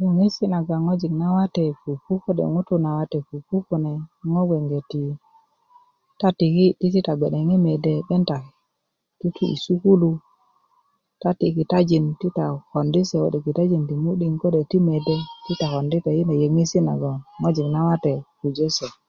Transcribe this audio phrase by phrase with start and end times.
[0.00, 5.02] yoŋesi' nagon ŋojik nawate pupu kode' ŋutu' nawate pupu kune a ŋo' gbeŋgeti
[6.18, 8.38] ta tiki di ti ta gbe'deŋ mede 'ben ta
[9.18, 9.26] tu
[9.64, 10.10] sukulu
[11.20, 15.66] ta ti' kitajin ti ta kondi' se kode' kitajin ti mu'diŋ kode' ti mede kine
[16.34, 19.00] a yöŋesi' nagoŋ ŋojik nawate pujö se kune